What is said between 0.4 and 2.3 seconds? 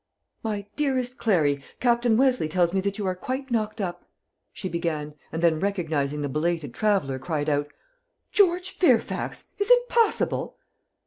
"My dearest Clary, Captain